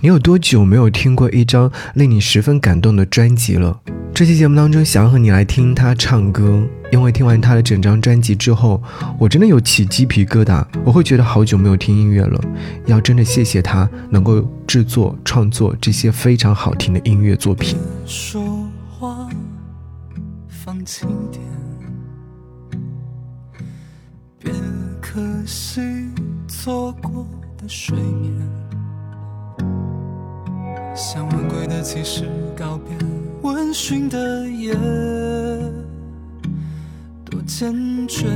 [0.00, 3.80] 你有多久没有听过一张令你十分感动的专辑了？
[4.14, 8.80] 这期节目当中，想要和你来听他唱歌，因为听完他的整张专辑之后，
[9.18, 10.64] 我真的有起鸡皮疙瘩。
[10.84, 12.40] 我会觉得好久没有听音乐了，
[12.86, 17.76] 要真的谢谢他能够制作创作这些非常好听的音乐作品。
[18.06, 18.40] 说
[18.88, 19.28] 话
[20.48, 21.42] 放轻点，
[24.38, 24.52] 别
[25.00, 25.80] 可惜
[26.46, 27.26] 错过
[27.60, 28.27] 的睡眠。
[31.78, 32.24] 的骑士
[32.56, 32.96] 告别
[33.42, 34.74] 温驯的夜，
[37.24, 37.72] 多坚
[38.08, 38.26] 决。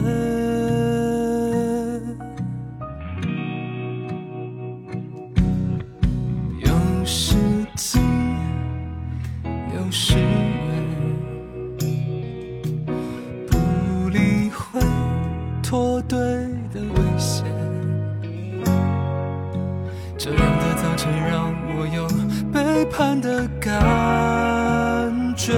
[6.60, 7.34] 有时
[7.74, 8.00] 近，
[9.74, 11.80] 有时远，
[13.48, 14.80] 不理会
[15.64, 16.16] 脱队
[16.72, 17.44] 的危险。
[20.16, 22.21] 这样的早晨让我有。
[22.72, 23.70] 背叛的感
[25.36, 25.52] 觉，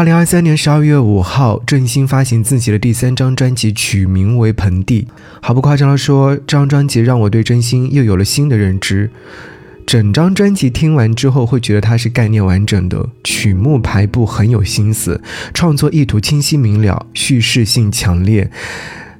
[0.00, 5.02] 二零二三年十二月五号，郑兴发行自己的第三张专辑，取名为《盆地》。
[5.42, 9.10] 毫不夸张地说，这张专辑让我对郑兴又有了新的认知。
[9.84, 15.20] 整张专辑听完之后，会觉得它是概念完整的，曲目排布很有心思，
[15.52, 18.50] 创作意图清晰明了，叙事性强烈，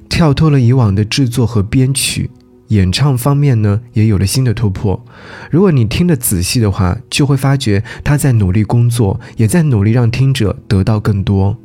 [0.09, 2.31] 跳脱了以往的制作和编曲。
[2.71, 5.05] 演唱方面呢，也有了新的突破。
[5.49, 11.57] 如果你听得仔细的话，就会发觉他在努力工作，也在努力让听者得到更多。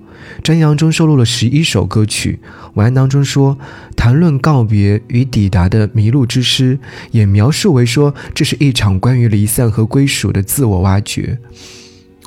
[0.42, 2.40] 专辑中收录了十一首歌曲，
[2.74, 3.56] 文案当中说，
[3.94, 6.80] 谈论告别与抵达的迷路之诗，
[7.12, 11.38] 也描述为说这是一场关于离散和归属的自我挖掘。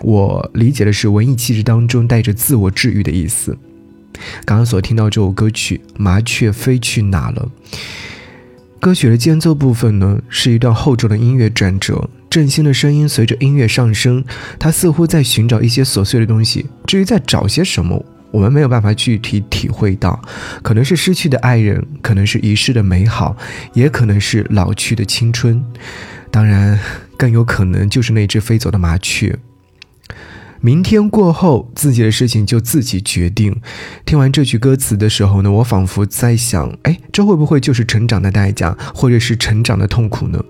[0.02, 3.58] 我理解的是文艺气质当中带着自我治愈的意思。
[4.46, 7.52] 刚刚所听到这首歌曲《麻雀飞去哪了》。
[8.80, 14.24] 歌曲的间奏部分呢，是一段厚重的音乐转折，郑兴的声音随着音乐上升，
[14.58, 16.66] 他似乎在寻找一些琐碎的东西。
[16.86, 20.22] 至于在找些什么，我们没有办法具体体会到，
[20.64, 23.36] 可能是失去的爱人，可能是遗失的美好，
[23.74, 25.62] 也可能是老去的青春，
[26.32, 26.80] 当然，
[27.18, 29.38] 更有可能就是那只飞走的麻雀。
[30.62, 33.56] 明天过后，自己的事情就自己决定。
[34.06, 40.44] 听完这句歌词的时候呢，我仿佛在想，哎，这会不会就是成长的代价，或者是成长的痛苦呢？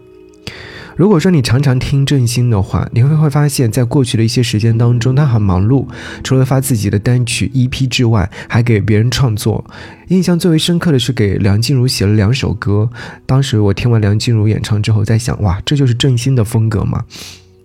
[0.95, 5.87] 如果说你常常听郑兴的话，你会会发现在过去的一些时间当中，他很忙碌，
[6.23, 9.63] 除了发自己的单曲 EP 之外，还给别人创作。
[10.09, 12.89] 印象最为深刻的是给梁静茹写了两首歌。
[13.25, 17.05] 当时我听完梁静茹演唱之后，在想，哇，这就是郑兴的风格吗？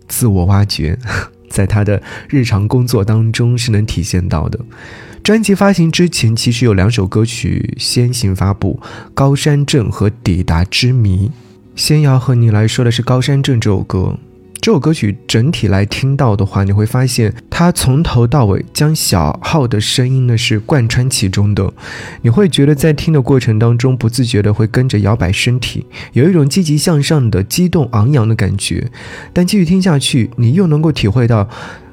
[0.06, 0.96] 自我挖掘。
[1.54, 4.58] 在他的日常工作当中是能体现到的。
[5.22, 8.80] 专辑发行之前，其实有两首歌曲先行发布，
[9.14, 11.28] 《高山镇》和《抵达之谜》。
[11.76, 14.18] 先要和你来说的是《高山镇》这首歌。
[14.64, 21.70] 这首歌曲整体来听到的话，你会发现它从头到尾将小号的声音呢是贯穿其中的，
[22.22, 25.84] 你会觉得在听的过程当中不自觉的会跟着摇摆身体，
[26.14, 28.90] 有一种积极向上的激动昂扬的感觉。
[29.34, 31.46] 但继续听下去，你又能够体会到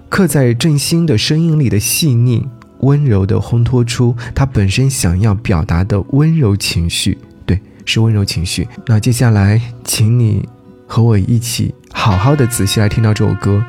[0.08, 2.48] 刻在郑兴的声音里的细腻、
[2.80, 7.18] 温柔的烘托出他本身想要表达的温柔情绪。
[7.46, 8.66] 对，是温柔情绪。
[8.86, 10.48] 那接下来，请你
[10.92, 11.74] 和我一起。
[11.94, 13.64] 好好的仔细来听到这首歌。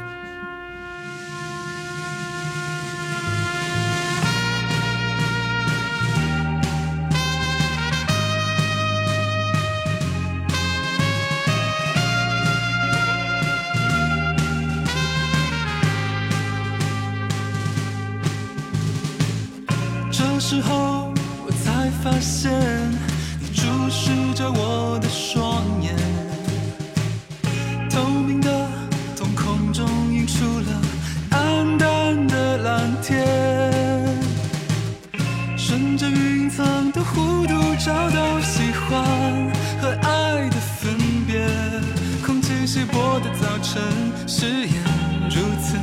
[42.73, 43.83] 稀薄的早晨
[44.27, 44.83] 誓言
[45.29, 45.77] 如此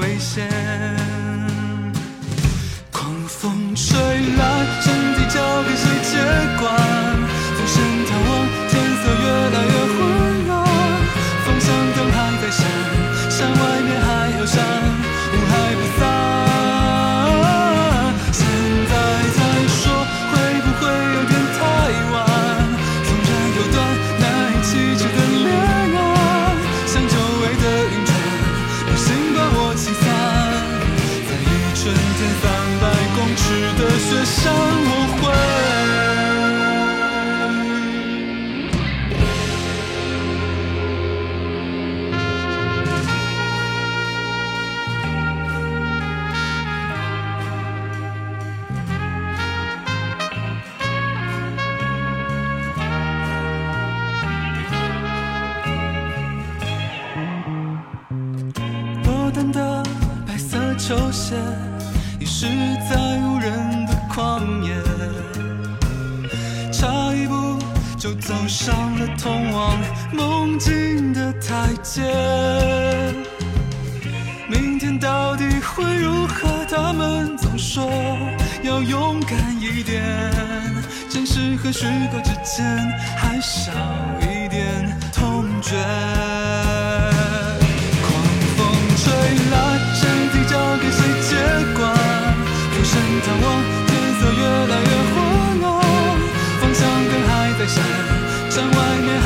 [0.00, 0.50] 危险，
[2.90, 6.18] 狂风吹来，身体交给谁接
[6.58, 6.66] 管？
[7.54, 7.78] 风声
[8.08, 8.30] 逃亡，
[8.68, 9.24] 天色越
[9.54, 9.96] 来越昏
[10.50, 10.52] 暗，
[11.44, 12.60] 方向灯还在闪，
[13.30, 14.10] 山外面还
[14.40, 14.58] 有山，
[59.52, 59.82] 的
[60.26, 61.34] 白色球鞋，
[62.20, 62.46] 遗失
[62.88, 62.96] 在
[63.26, 63.81] 无人。
[64.12, 64.74] 旷野，
[66.70, 67.58] 差一步
[67.96, 69.78] 就走上了通往
[70.12, 72.02] 梦境的台阶。
[74.50, 76.46] 明天到底会如何？
[76.68, 77.90] 他们总说
[78.62, 80.02] 要勇敢一点，
[81.08, 82.64] 真实和虚构之间
[83.16, 83.72] 还少
[84.20, 85.76] 一点痛觉。
[88.02, 88.12] 狂
[88.56, 88.66] 风
[88.96, 89.12] 吹
[89.52, 89.56] 来，
[89.94, 90.00] 身
[90.32, 91.36] 体交给谁接
[91.78, 91.80] 管？
[92.72, 92.92] 浮生
[93.24, 93.71] 探望。
[97.66, 99.21] 在，外面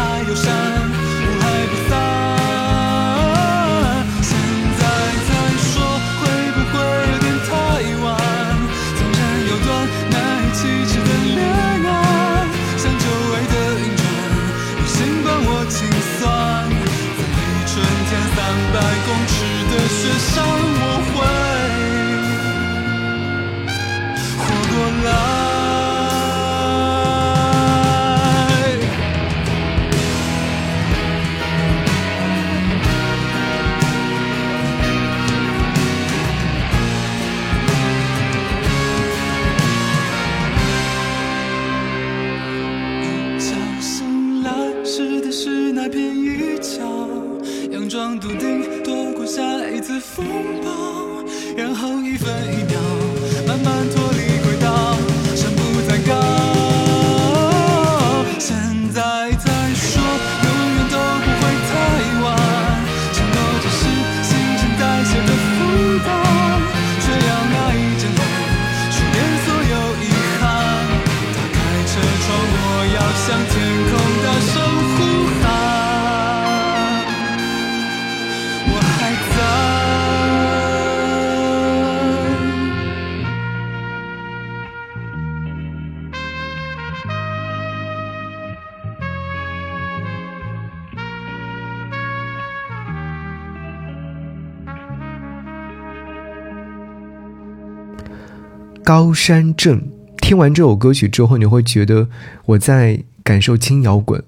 [99.07, 99.81] 高山镇。
[100.21, 102.09] 听完这首歌曲之后，你会觉得
[102.45, 104.21] 我在感受轻摇滚。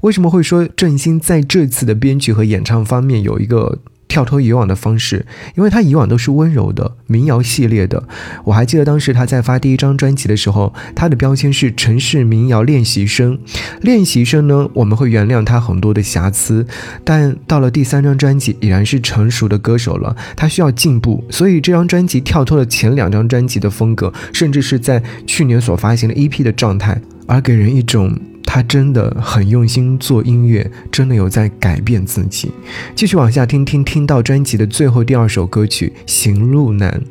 [0.00, 3.80] 为什么会说郑兴在这次的编曲和演唱方面有一个？
[4.12, 5.24] 跳脱以往的方式，
[5.56, 8.06] 因为他以往都是温柔的民谣系列的。
[8.44, 13.38] 我还记得当时他在发第一张专辑的时候，他的标签是城市民谣练习生。
[13.80, 16.66] 练习生呢，我们会原谅他很多的瑕疵，
[17.02, 21.24] 但到了第三张专辑，已然是成熟的歌手了，他需要进步。
[21.30, 28.14] 所以这张专辑跳脱了前两张专辑的风格，甚至是在去年所发行的 EP 的状态，而给人一种。
[28.54, 32.50] 他真的很用心做音乐，真的有在改变自己。
[32.94, 37.02] 继续往下听听，听到专辑的最后第二首歌曲《行路难》，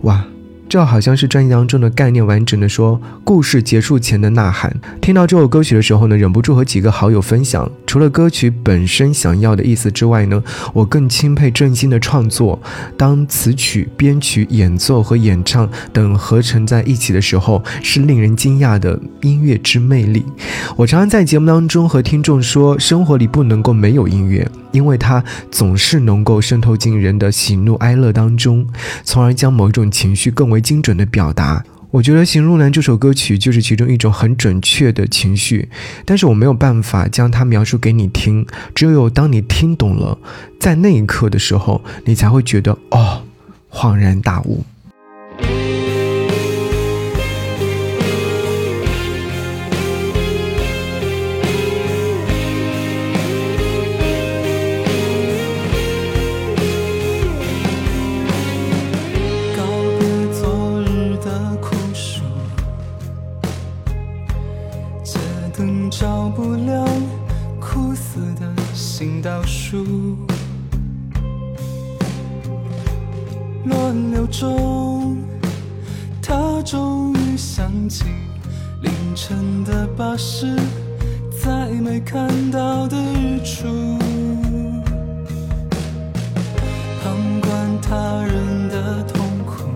[0.00, 0.26] 哇！
[0.68, 4.74] 这好像是专辑当中的概念，完整的说故事结束前的呐喊。
[5.00, 7.70] 听到这首歌曲的时候呢，忍不住和几个好友分享。
[7.86, 10.42] 除了歌曲本身想要的意思之外呢，
[10.72, 12.60] 我更钦佩郑兴的创作。
[12.96, 20.26] 当词曲、编曲、演奏和演唱等合成在一起的时候，是令人惊讶的音乐之魅力。
[20.74, 24.46] 我常常在节目当中和听众说，生活里不能够没有音乐。
[24.72, 28.66] 因为它总是能够渗透进人的喜怒哀乐当中，
[29.04, 31.62] 从而将某一种情绪更为为精准的表达。
[31.92, 35.68] 我觉得《行路难》这首歌曲就是其中一种很准确的情绪，
[36.04, 38.44] 但是我没有办法将它描述给你听。
[38.74, 40.18] 只有当你听懂了，
[40.58, 43.22] 在那一刻的时候，你才会觉得哦，
[43.70, 44.64] 恍然大悟。
[74.38, 75.16] 中，
[76.20, 78.04] 他终于想起
[78.82, 80.54] 凌晨的巴士，
[81.42, 83.66] 再没看到的日出。
[87.02, 89.70] 旁观他人的痛苦，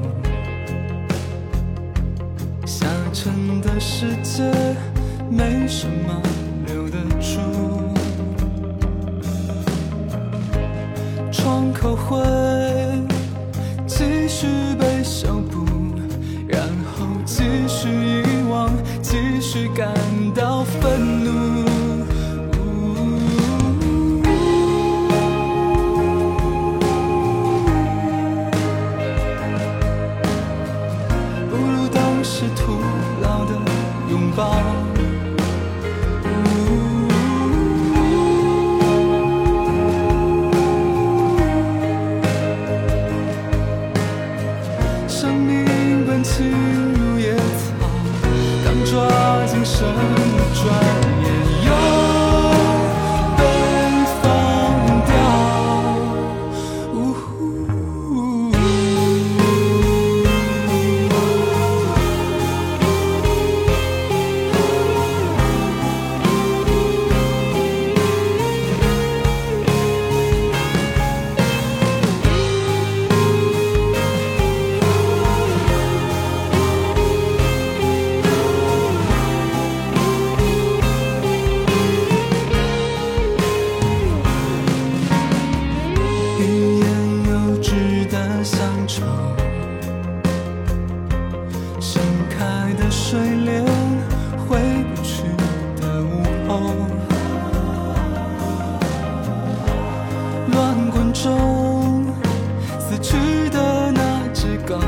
[2.66, 4.42] 下沉的世界
[5.30, 6.20] 没什么
[6.66, 7.40] 留得住。
[11.32, 12.89] 窗口会。
[14.40, 14.69] should
[91.80, 93.64] 盛开的睡莲
[94.46, 94.58] 回
[94.94, 95.22] 不去
[95.80, 96.74] 的午后
[100.52, 102.04] 乱滚中
[102.78, 103.16] 死去
[103.48, 104.78] 的那只狗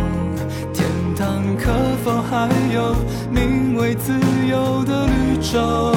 [0.74, 1.72] 天堂可
[2.04, 2.94] 否还有
[3.30, 4.12] 名为自
[4.46, 5.91] 由的绿洲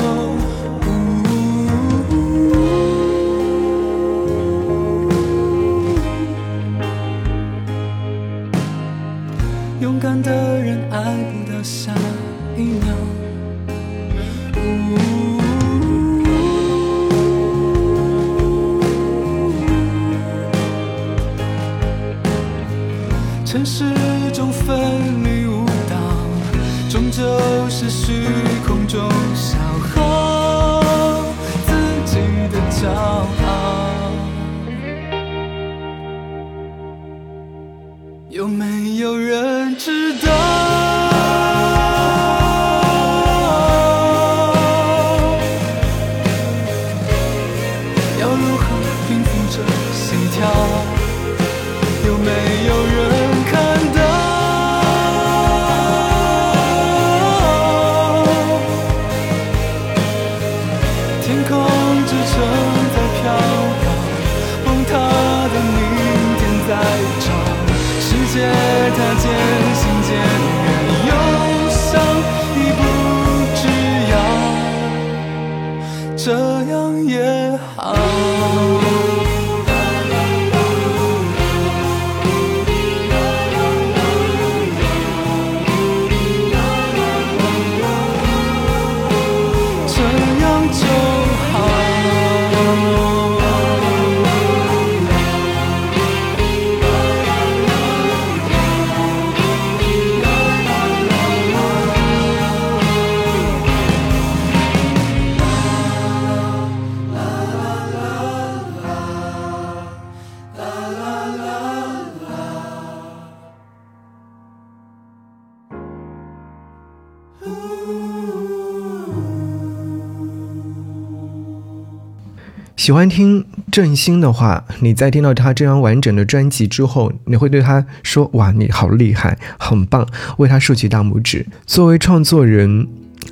[122.85, 131.43] 喜欢听郑兴的话，你在听到他这张完整的专辑之后，你会对他说：“哇，你好厉害，很棒！”为他竖起大拇指。
[131.65, 132.87] 作为创作人，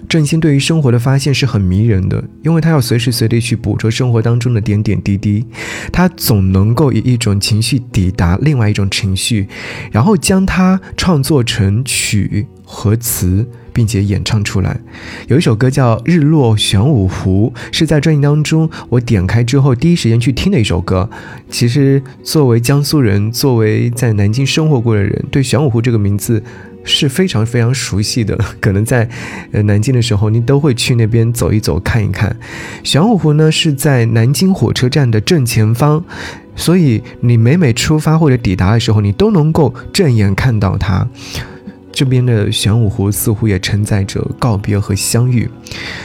[0.10, 5.46] 郑兴对于生活的发现是很迷人的，因为他要随时随地去捕捉生活当中的点点滴滴，
[5.92, 9.48] 他总能够以一种情绪抵达另外一种情绪，
[9.92, 13.48] 然后将它创作成曲和词。
[13.74, 14.80] 并且演唱出来，
[15.27, 21.10] 有一首歌叫《日落玄武湖》，是在专辑当中我点开之后第一时间去听的一首歌。
[21.50, 26.41] 其实，作为江苏人，作为在南京生活过的人，对玄武湖这个名字
[26.84, 28.38] 是非常非常熟悉的。
[28.60, 29.10] 可能在
[29.52, 32.36] 呃南京的时候，你都会去那边走一走、看一看。
[32.84, 36.04] 玄武湖呢是在南京火车站的正前方，
[36.56, 41.08] 所以你每每出发或者抵达的时候，你都能够正眼看到它。
[41.93, 45.47] 这边的玄武湖似乎也承载着告别和相遇。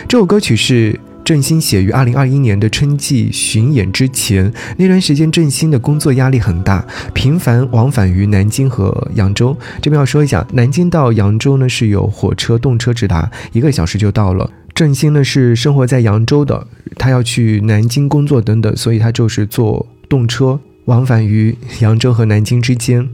[0.06, 4.52] 这首歌曲是郑兴写于二零二一年的春季巡演之前。
[4.76, 9.56] 那段时间，郑兴的工作压力很大，频繁往返于南京和扬州。
[9.82, 14.50] 这边要说一下，南京到扬州呢是有火车、动车直达，一个小时就到了。
[14.74, 23.08] 郑兴呢是生活在扬州的，他要去南京工作等等，所以他就是坐动车往返于扬州和南京之间。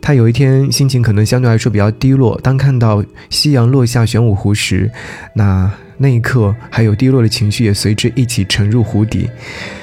[0.00, 4.90] 他有一天心情可能相对来说比较低落，当看到夕阳落下玄武湖时，
[5.34, 9.28] 那那一刻还有低落的情绪也随之一起沉入湖底。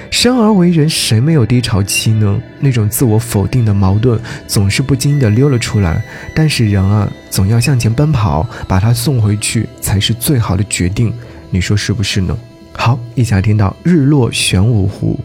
[0.09, 2.41] 生而为人，谁没有低潮期呢？
[2.59, 6.01] 那种自我否定的矛盾总是不经意的溜了出来。
[6.33, 11.13] 但是人啊，总要向前奔跑，把它送回去才是最好的决定。
[11.49, 12.35] 你说是不是呢？
[12.73, 15.19] 好，一起来听到日落玄武湖。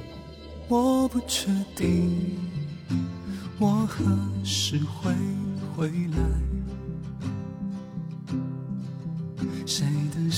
[0.69, 2.12] 我不确定。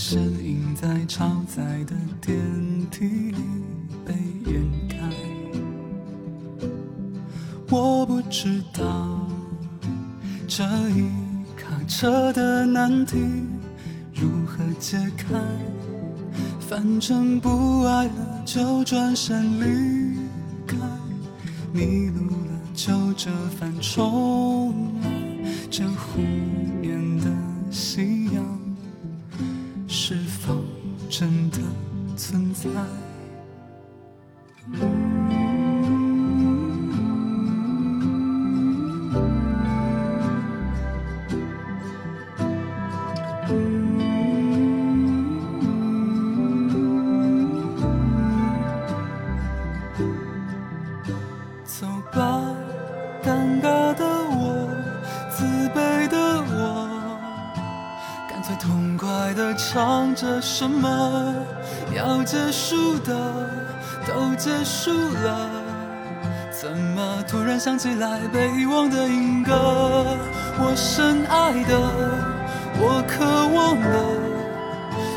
[0.06, 2.36] 身影在超载的电
[2.90, 3.38] 梯里
[4.04, 4.12] 被
[4.44, 4.98] 掩盖？
[7.70, 9.26] 我不知道
[10.46, 11.08] 这一
[11.56, 13.16] 卡车的难题
[14.12, 15.40] 如何解开。
[16.60, 20.18] 反正不爱了，就转身离
[20.66, 20.76] 开。
[21.72, 22.60] 迷路了。
[22.74, 25.10] 就折返重来，
[25.70, 26.20] 这湖
[26.82, 27.26] 面的
[27.70, 28.13] 心
[60.56, 61.34] 什么
[61.96, 63.12] 要结束的
[64.06, 65.50] 都结束了，
[66.52, 69.52] 怎么突然想起来被遗忘的音歌？
[70.60, 71.76] 我深爱的，
[72.78, 73.98] 我渴望的，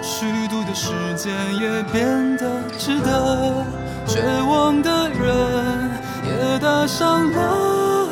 [0.01, 3.63] 虚度的时间也变得值得。
[4.07, 5.91] 绝望的人
[6.25, 8.09] 也搭上了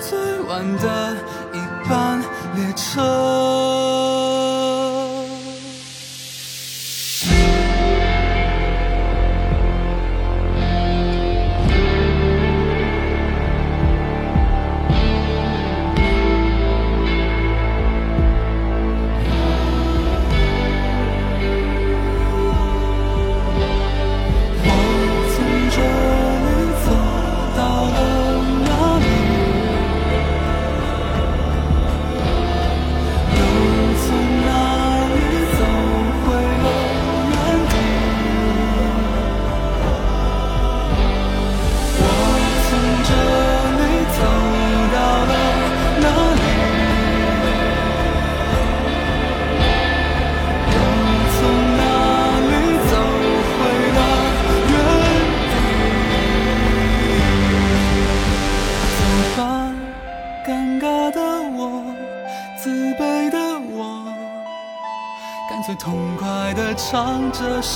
[0.00, 1.14] 最晚的
[1.54, 2.20] 一班
[2.56, 3.95] 列车。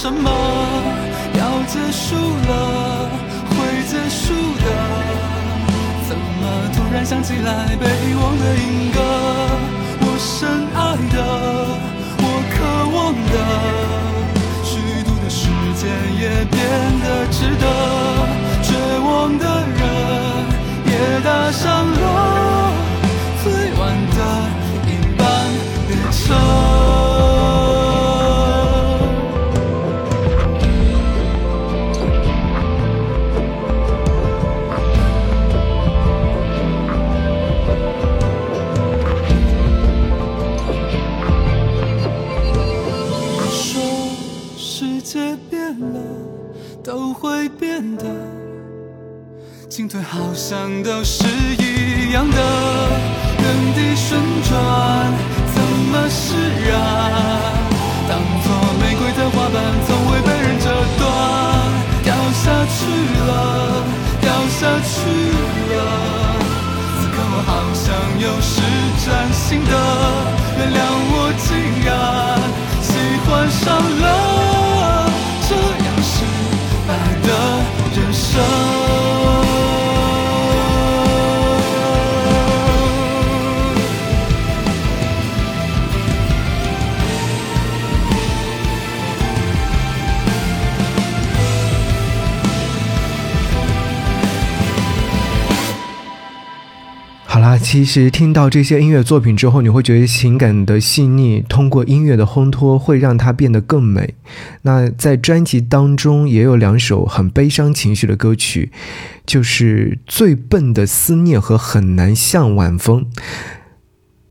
[0.00, 0.29] 什么
[50.12, 51.22] 好像都是
[51.56, 52.36] 一样的，
[53.38, 54.58] 原地旋转，
[55.54, 56.34] 怎么释
[56.66, 56.74] 然？
[58.08, 60.66] 当作玫瑰的花瓣，从未被人折
[60.98, 61.06] 断，
[62.02, 62.90] 掉下去
[63.24, 63.30] 了，
[64.20, 64.90] 掉下去
[65.70, 65.78] 了。
[66.98, 68.58] 此刻我好像又是
[69.06, 69.70] 崭新的，
[70.58, 70.76] 原谅
[71.14, 71.30] 我
[97.70, 104.14] 其实听到这些音乐作品之后，你会觉得情感的细腻，通过音乐的烘托，会让它变得更美。
[104.62, 108.72] 那在专辑当中也有两首很悲伤情绪的歌曲，
[109.24, 113.02] 就是《最笨的思念》和《很难向晚风》。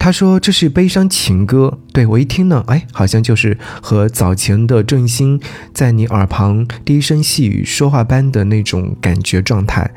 [0.01, 5.39] 他说这是悲伤情歌，对我一听呢，哎，好像就是和早前的郑兴
[5.73, 9.91] 在你耳旁低声细语说话般的那种感觉状态，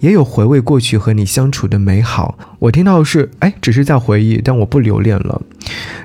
[0.00, 2.36] 也有回味过去和你相处的美好。
[2.58, 5.40] 我听到的是，哎，只是在回忆，但我不留恋了。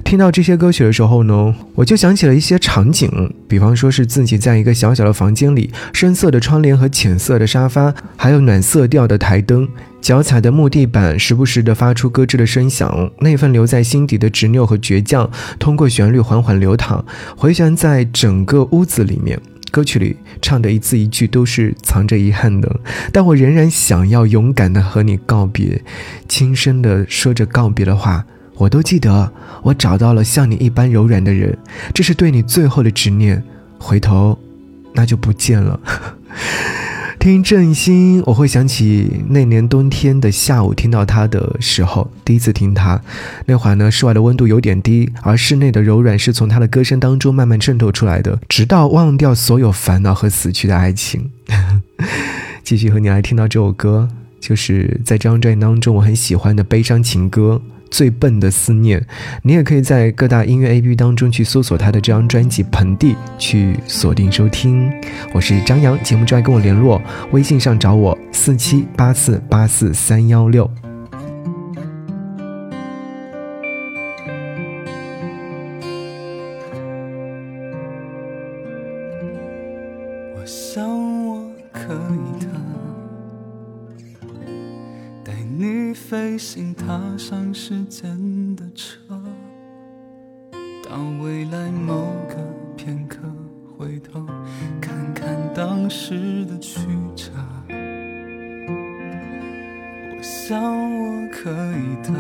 [0.04, 9.68] 听到这些歌曲的时候呢，我就想起了一些场景，比方说是自己在一个小小的房间里，深色的窗帘和浅色的沙发，还有暖色调的台灯。
[10.02, 15.30] 脚踩的木地板时不时地发出咯吱的声响，那份留在心底的执拗和倔强，
[15.60, 17.06] 通过旋律缓缓流淌，
[17.36, 19.40] 回旋在整个屋子里面。
[19.72, 22.80] 歌曲里唱的一字一句都是藏着遗憾的，
[23.14, 25.84] 但我仍然想要勇敢的和你告别，
[26.28, 28.26] 轻声地说着告别的话。
[28.60, 29.32] 我都记得，
[29.64, 31.58] 我找到了像你一般柔软的人，
[31.94, 33.42] 这是对你最后的执念。
[33.80, 34.38] 回头，
[34.94, 35.80] 那就不见了。
[37.18, 43.02] 听郑兴，我会想起那年冬天的下午，听到他的时候，第一次听他，
[43.46, 51.32] 那会儿呢，室外的温度有点低，而室内的柔软是从他的歌声当中慢慢渗透出来的，直到忘掉所有烦恼和死去的爱情。
[52.64, 57.62] 继续和你来听到这首歌，就是在这张专辑当中我很喜欢的悲伤情歌。
[57.92, 59.04] 最笨的思念，
[59.42, 64.92] 你也可以在各大音乐 APP 当中去搜索他的这张专辑《盆地》，去锁定收听。
[65.34, 70.70] 我是张扬，节目之外跟我联络，微信上找我四七八四八四三幺六。
[87.62, 88.96] 时间的车，
[90.82, 92.36] 到未来某个
[92.78, 93.18] 片刻，
[93.78, 94.26] 回头
[94.80, 96.80] 看看当时的曲
[97.18, 97.34] 折。
[100.10, 102.14] 我想我可以的，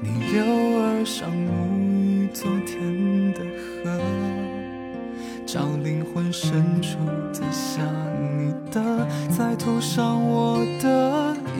[0.00, 0.44] 你留
[0.78, 3.40] 儿上沐浴昨天的
[3.82, 3.90] 河。
[5.44, 6.96] 找灵魂深处
[7.32, 7.84] 的想
[8.38, 9.04] 你的，
[9.36, 11.09] 再涂上我的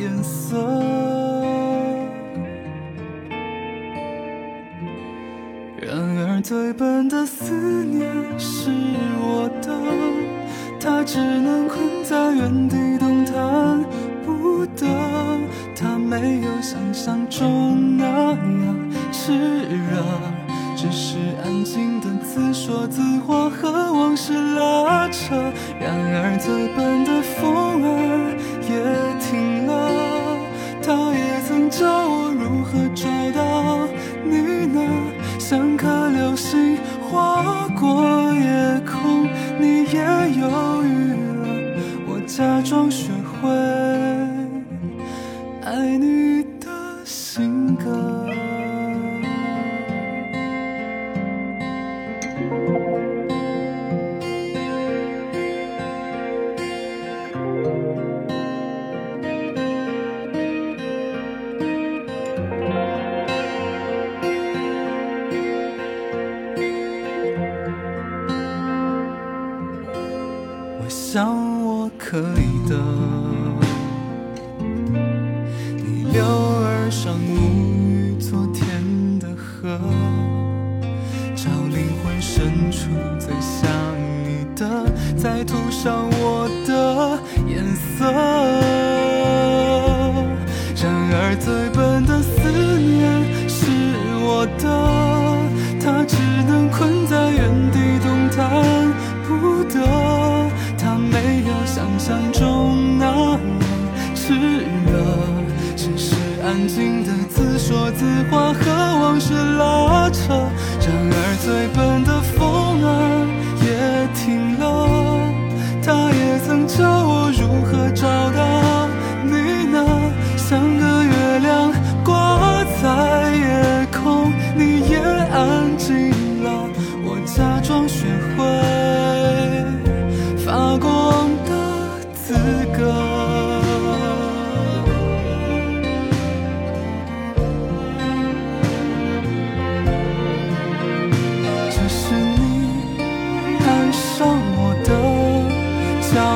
[0.01, 0.57] 颜色。
[5.81, 8.09] 然而最笨的思念
[8.39, 8.71] 是
[9.19, 9.71] 我的，
[10.79, 13.85] 它只能困在原地动弹
[14.25, 14.87] 不得，
[15.75, 20.03] 它没有想象中那样炽热。
[20.77, 25.35] 只是安静的自说自话和往事拉扯，
[25.79, 28.30] 然而最笨的风儿
[31.81, 33.89] 教我如何找到
[34.23, 34.83] 你呢？
[35.39, 39.27] 像颗流星划过夜空，
[39.59, 39.99] 你也
[40.39, 41.49] 犹豫了，
[42.07, 43.09] 我假装学
[43.41, 43.49] 会
[91.31, 93.71] 而最笨的思念是
[94.19, 94.67] 我的，
[95.79, 96.17] 它只
[96.49, 98.51] 能困在原地动弹
[99.23, 99.79] 不得。
[100.77, 103.63] 它没有想象中那么
[104.13, 104.35] 炽
[104.91, 104.91] 热，
[105.77, 108.67] 只是安静的自说自话和
[109.01, 110.35] 往事拉扯。
[110.83, 112.91] 然而最笨的风儿
[113.63, 113.71] 也
[114.19, 115.23] 停了，
[115.81, 118.43] 它也曾教我如何找到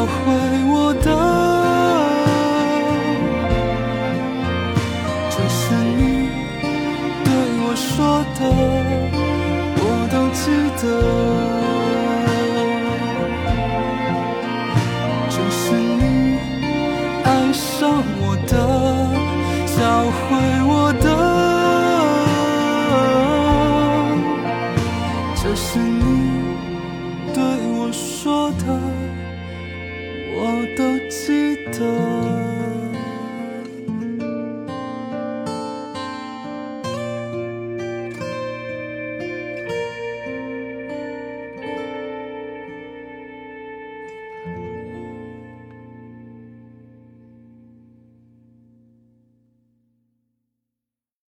[0.06, 0.43] 会